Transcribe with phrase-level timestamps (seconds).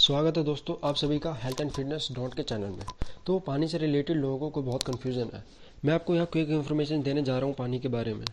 [0.00, 2.84] स्वागत है दोस्तों आप सभी का हेल्थ एंड फिटनेस डॉट के चैनल में।
[3.26, 5.42] तो पानी से रिलेटेड लोगों को बहुत कन्फ्यूज़न है।
[5.84, 8.24] मैं आपको यहाँ क्विक इन्फॉर्मेशन देने जा रहा हूँ पानी के बारे में।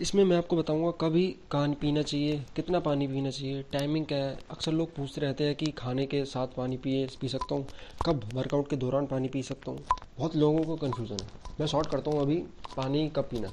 [0.00, 4.38] इसमें मैं आपको बताऊँगा कभी कान पीना चाहिए, कितना पानी पीना चाहिए टाइमिंग क्या है।
[4.50, 7.66] अक्सर लोग पूछते रहते हैं कि खाने के साथ पानी पिए, पी सकता हूँ।
[8.06, 9.80] कब वर्कआउट के दौरान पानी पी सकता हूँ।
[10.18, 12.36] बहुत लोगों को कन्फ्यूज़न है। मैं शॉर्ट करता हूँ अभी,
[12.76, 13.48] पानी कब पीना।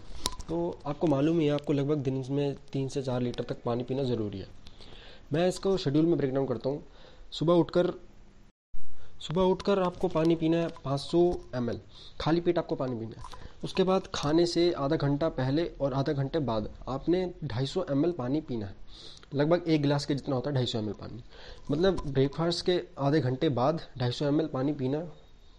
[0.49, 3.83] तो आपको मालूम ही है, आपको लगभग दिन में तीन से चार लीटर तक पानी
[3.83, 4.47] पीना ज़रूरी है।
[5.33, 6.83] मैं इसको शेड्यूल में ब्रेक डाउन करता हूँ।
[7.31, 7.91] सुबह उठकर
[9.21, 11.73] सुबह उठकर आपको पानी पीना है 500 सौ
[12.21, 16.13] खाली पेट आपको पानी पीना है। उसके बाद खाने से आधा घंटा पहले और आधा
[16.13, 17.85] घंटे बाद आपने 250 सौ
[18.17, 18.75] पानी पीना है।
[19.33, 21.23] लगभग एक गिलास के जितना होता है ढाई सौ पानी।
[21.71, 24.99] मतलब ब्रेकफास्ट के आधे घंटे बाद ढाई सौ पानी पीना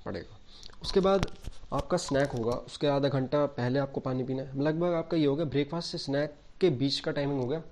[0.07, 0.39] पड़ेगा।
[0.83, 1.27] उसके बाद
[1.73, 5.35] आपका स्नैक होगा, उसके आधा घंटा पहले आपको पानी पीना है। लगभग आपका ये हो
[5.37, 7.63] गया, ब्रेकफास्ट से स्नैक के बीच का टाइमिंग हो गया,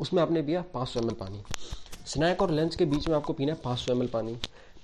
[0.00, 1.42] उसमें आपने पिया पाँच सौ पानी।
[2.06, 4.36] स्नैक और लंच के बीच में आपको पीना है पाँच सौ एम पानी।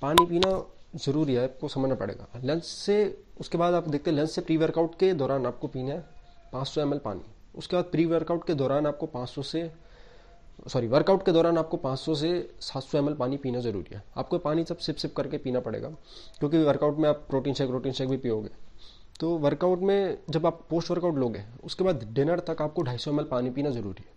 [0.03, 0.63] पानी पीना
[0.97, 4.57] ज़रूरी है, आपको समझना पड़ेगा। लंच से, उसके बाद आप देखते हैं लंच से प्री
[4.57, 6.05] वर्कआउट के दौरान आपको पीना है
[6.53, 7.21] पाँच सौ एम पानी।
[7.55, 9.71] उसके बाद प्री वर्कआउट के दौरान आपको पाँच सौ से
[10.69, 12.29] सॉरी वर्कआउट के दौरान आपको 500 से
[12.61, 15.89] 700 सौ पानी पीना ज़रूरी है। आपको पानी सब सिप सिप करके पीना पड़ेगा,
[16.39, 18.51] क्योंकि वर्कआउट में आप प्रोटीन शेक प्रोटीन शेक भी पियोगे।
[19.21, 23.25] तो वर्कआउट में जब आप पोस्ट वर्कआउट लोगे, उसके बाद डिनर तक आपको 250 सौ
[23.25, 24.11] पानी पीना ज़रूरी है।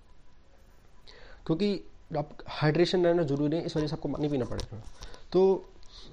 [1.45, 1.83] क्योंकि
[2.17, 4.81] आप हाइड्रेशन रहना ज़रूरी है इस वजह से आपको पानी पीना पड़ेगा।
[5.31, 5.65] तो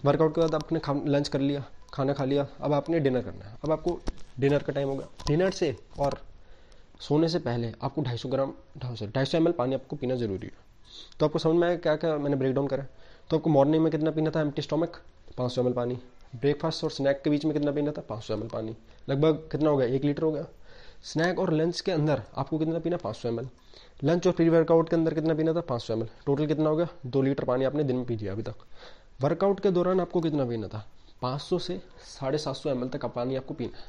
[0.04, 3.44] वर्कआउट के बाद आपने खा लंच कर लिया, खाना खा लिया, अब आपने डिनर करना
[3.44, 4.00] है। अब आपको
[4.40, 6.18] डिनर का टाइम होगा। डिनर से और
[7.00, 10.46] सोने से पहले आपको 250 ग्राम, ढाई सौ ढाई सौ एम पानी आपको पीना ज़रूरी
[10.46, 10.52] है।
[11.20, 12.86] तो आपको समझ में आया क्या क्या मैंने ब्रेक डाउन करा?
[13.30, 14.40] तो आपको मॉर्निंग में कितना पीना था?
[14.40, 15.00] एम्प्टी स्टोमक
[15.38, 15.94] पाँच सौ एम पानी।
[16.36, 18.00] ब्रेकफास्ट और स्नैक के बीच में कितना पीना था?
[18.00, 18.76] पाँच सौ एम पानी।
[19.08, 19.88] लगभग कितना हो गया?
[19.88, 20.46] एक लीटर हो गया।
[21.04, 22.96] स्नैक और लंच के अंदर आपको कितना पीना?
[22.96, 23.40] पाँच सौ एम
[24.04, 25.60] लंच और प्री वर्कआउट के अंदर कितना पीना था?
[25.60, 26.86] पाँच सौ एम टोटल कितना हो गया?
[27.06, 28.54] दो लीटर पानी आपने दिन में पी लिया अभी तक.
[29.22, 30.84] वर्कआउट के दौरान आपको कितना पीना था?
[31.22, 33.84] 500 से साढ़े सात सौ एम तक पानी आपको पीना है.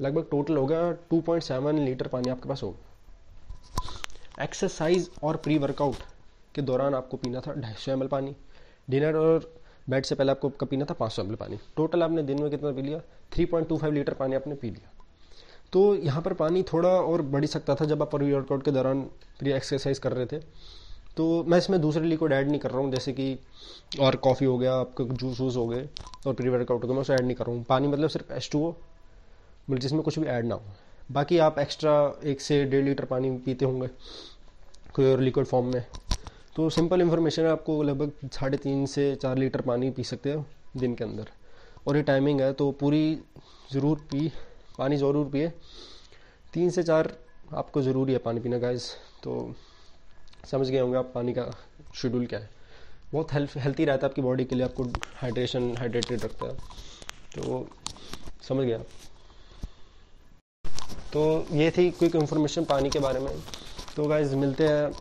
[0.00, 5.96] लगभग टोटल हो गया 2.7 लीटर पानी आपके पास होगा एक्सरसाइज और प्री वर्कआउट
[6.54, 8.36] के दौरान आपको पीना था ढाई सौ पानी.
[8.90, 9.52] डिनर और
[9.90, 10.94] बेड से पहले आपको पीना था?
[10.94, 11.58] पाँच सौ पानी.
[11.76, 13.00] टोटल आपने दिन में कितना पी लिया?
[13.32, 14.92] 3.25 लीटर पानी आपने पी लिया.
[15.72, 19.02] तो यहाँ पर पानी थोड़ा और बढ़ सकता था जब आप प्री वर्कआउट के दौरान
[19.38, 20.38] प्री एक्सरसाइज कर रहे थे।
[21.16, 23.38] तो मैं इसमें दूसरे लिक्विड ऐड नहीं कर रहा हूँ, जैसे कि
[24.00, 25.88] और कॉफ़ी हो गया, आपके जूस वूस हो गए
[26.26, 28.32] और प्री वर्कआउट हो गया, मैं उसे ऐड नहीं कर रहा हूँ। पानी मतलब सिर्फ़
[28.32, 30.62] एच टू मतलब जिसमें कुछ भी ऐड ना हो।
[31.10, 31.92] बाकी आप एक्स्ट्रा
[32.24, 33.88] एक से डेढ़ लीटर पानी पीते होंगे
[34.94, 35.84] कोई और लिक्विड फॉर्म में।
[36.56, 40.44] तो सिंपल इन्फॉर्मेशन है, आपको लगभग साढ़े तीन से चार लीटर पानी पी सकते हो
[40.76, 41.28] दिन के अंदर।
[41.86, 43.18] और ये टाइमिंग है तो पूरी
[43.72, 44.30] ज़रूर पी।
[44.78, 45.48] पानी ज़रूर पिए।
[46.54, 47.12] तीन से चार
[47.54, 48.90] आपको ज़रूरी है पानी पीना गाइस
[49.22, 49.54] तो
[50.46, 51.50] समझ गए होंगे आप पानी का
[51.94, 52.50] शेड्यूल क्या है।
[53.12, 54.84] बहुत हेल्थ हेल्थी रहता है आपकी बॉडी के लिए, आपको
[55.16, 56.54] हाइड्रेशन हाइड्रेटेड रखता है।
[57.34, 57.66] तो
[58.48, 58.78] समझ गया
[61.12, 63.30] तो ये थी क्विक इन्फॉर्मेशन पानी के बारे में।
[63.96, 64.92] तो गाइज़ मिलते हैं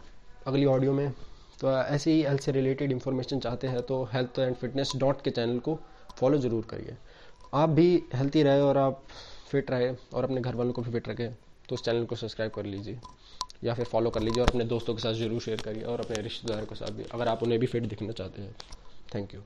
[0.47, 1.11] अगली ऑडियो में।
[1.59, 5.29] तो ऐसे ही हेल्थ से रिलेटेड इन्फॉर्मेशन चाहते हैं तो हेल्थ एंड फिटनेस डॉट के
[5.31, 5.77] चैनल को
[6.19, 6.97] फॉलो ज़रूर करिए।
[7.53, 9.03] आप भी हेल्थी रहे और आप
[9.51, 11.29] फिट रहे और अपने घर वालों को भी फिट रखें
[11.69, 12.99] तो उस चैनल को सब्सक्राइब कर लीजिए।
[13.63, 16.21] या फिर फॉलो कर लीजिए और अपने दोस्तों के साथ ज़रूर शेयर करिए और अपने
[16.21, 18.55] रिश्तेदारों के साथ भी, अगर आप उन्हें भी फिट दिखना चाहते हैं।
[19.15, 19.41] Thank you